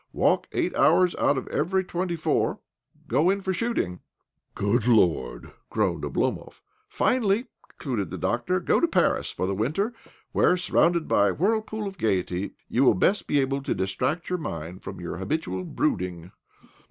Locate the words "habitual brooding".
15.17-16.31